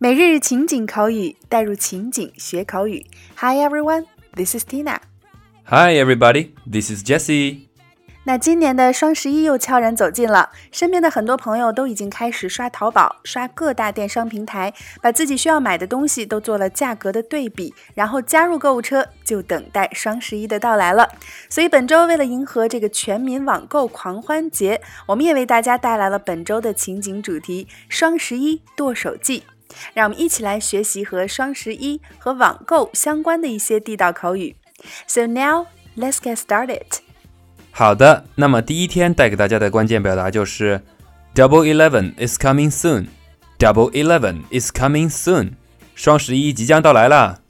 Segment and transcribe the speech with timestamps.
[0.00, 3.04] 每日情景口语，带入情景学口语。
[3.34, 4.98] Hi everyone, this is Tina.
[5.64, 7.62] Hi everybody, this is Jesse.
[8.22, 14.72] 那今年的双十一又悄然走近了，身边的很多朋友都已经开始刷淘宝、刷各大电商平台，
[15.02, 21.08] 把自己需要买的东西都做了价格的对比，然后加入购物车，就等待双十一的到来了。
[21.48, 29.42] 所以本周为了迎合这个全民网购狂欢节，我们也为大家带来了本周的情景主题——双十一剁手记。
[29.94, 34.56] 让我们一起来学习和双十一和网购相关的一些地道口语。
[35.06, 36.82] So now let's get started。
[37.70, 40.80] 好的，那么第一天带给大家的关键表达就是
[41.34, 43.06] Double Eleven is coming soon。
[43.58, 45.52] Double Eleven is coming soon。
[45.94, 47.40] 双十一即将到来了。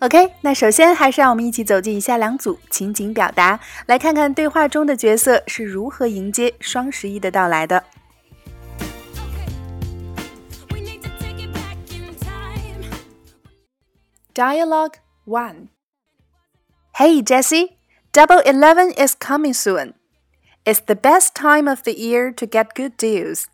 [0.00, 7.84] OK，那首先还是让我们一起走进以下两组情景表达，来看看对话中的角色是如何迎接双十一的到来的。
[14.34, 15.70] Dialogue 1
[16.94, 17.78] Hey Jesse,
[18.12, 19.94] Double Eleven is coming soon.
[20.64, 23.48] It's the best time of the year to get good deals.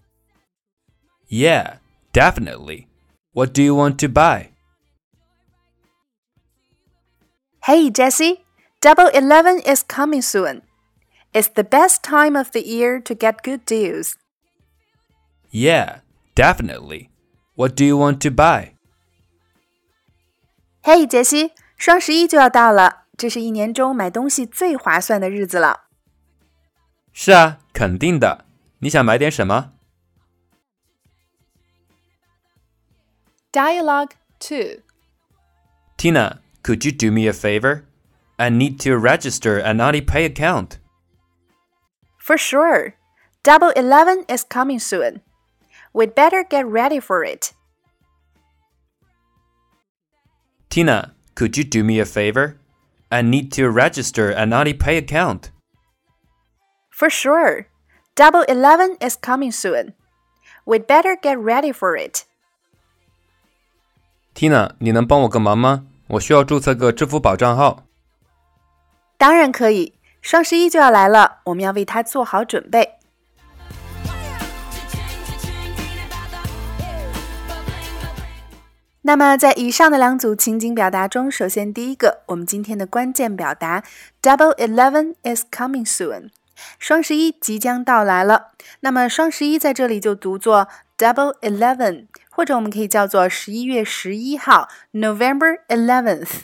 [1.28, 1.78] Yeah,
[2.12, 2.88] definitely.
[3.32, 4.50] What do you want to buy?
[7.64, 8.44] Hey Jesse,
[8.82, 10.60] Double Eleven is coming soon.
[11.32, 14.16] It's the best time of the year to get good deals.
[15.50, 16.00] Yeah,
[16.34, 17.08] definitely.
[17.54, 18.75] What do you want to buy?
[20.85, 25.87] 嘿，杰西，双十一就要到了，这是一年中买东西最划算的日子了。
[27.13, 28.45] 是啊，肯定的。
[28.79, 29.73] 你想买点什么？
[33.51, 34.81] Dialogue two.
[35.97, 37.83] Tina, could you do me a favor?
[38.37, 40.79] I need to register an Alipay account.
[42.17, 42.93] For sure.
[43.43, 45.21] Double Eleven is coming soon.
[45.93, 47.53] We'd better get ready for it.
[50.75, 52.57] Tina, could you do me a favor?
[53.09, 55.51] I need to register an Alipay account.
[56.89, 57.67] For sure.
[58.15, 59.93] Double Eleven is coming soon.
[60.65, 62.25] We'd better get ready for it.
[64.33, 65.85] Tina，你能帮我个忙吗？
[66.07, 67.85] 我需要注册个支付宝账号。
[69.17, 72.94] 当然可以，双十一就要来了，我们要为它做好准备。
[79.06, 83.84] 那么，在以上的两组情景表达中，首先第一个，我们今天的关键表达
[84.20, 86.30] “Double Eleven is coming soon”，
[86.80, 88.48] 双十一即将到来了。
[88.80, 90.66] 那么，双十一在这里就读作
[90.98, 96.40] “Double Eleven”，或者我们可以叫做十一月十一号 （November Eleventh）。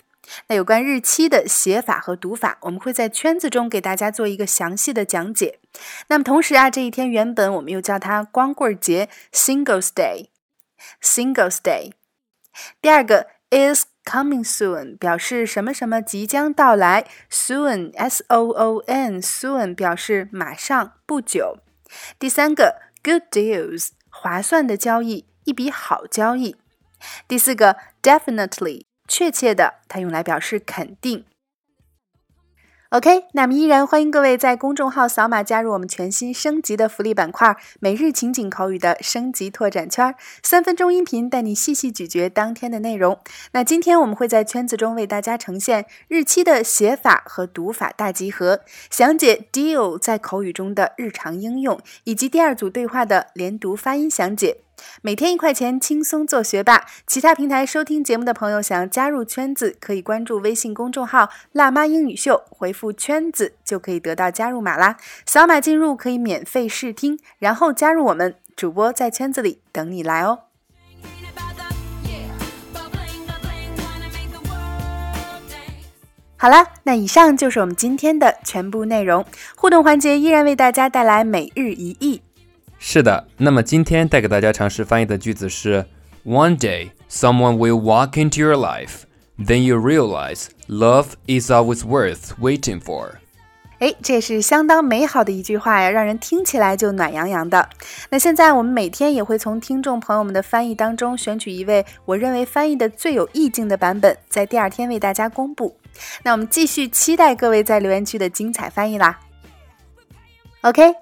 [0.47, 5.59] 那有关日期的写法和读法，我们会在圈子中给大家做一个详细的讲解。
[6.07, 11.95] 那么，同时啊，这一天原本我们又叫它光棍节 （Singles Day），Singles Day。
[12.81, 21.59] 第二个 is coming soon 表示什么什么即将到来，soon s o o n soon 表示马上不久。
[22.19, 26.57] 第三个 good deals 划算的交易，一笔好交易。
[27.29, 31.25] 第四个 definitely 确切的，它用来表示肯定。
[32.93, 43.19] OK，那么依然欢迎各位在公众号扫码加入我们全新升级的福利板块——每日情景口语的升级拓展圈，三分钟音频带你细细咀嚼当天的内容。
[43.53, 48.61] 那今天我们会在圈子中为大家呈现日期的写法和读法大集合，
[48.91, 54.59] 详解 deal 在口语中的日常应用，以及第二组对话的连读发音详解。
[55.03, 56.87] 每天一块钱，轻松做学霸。
[57.07, 64.97] 其他平台收听节目的朋友，想要加入圈子，可以关注微信公众号“辣妈英语秀”，回复“圈子”就可以得到加入码啦。
[65.27, 70.41] 扫码进入可以免费试听，然后加入我们，主播在圈子里等你来哦。
[76.37, 79.25] 好啦，那以上就是我们今天的全部内容。
[79.55, 82.21] 互动环节依然为大家带来每日一译。
[82.85, 85.87] 是的，那么今天带给大家尝试翻译的句子是
[86.27, 89.05] ：One day someone will walk into your life,
[89.39, 93.13] then you realize love is always worth waiting for。
[93.79, 97.69] 哎，这是相当美好的一句话呀，让人听起来就暖洋洋的。
[98.11, 105.77] 那现在我们每天也会从听众朋友们的翻译当中选取一位我认为翻译的最有意境的版本，在第二天为大家公布。
[106.25, 109.21] 那我们继续期待各位在留言区的精彩翻译啦。
[110.63, 111.02] OK。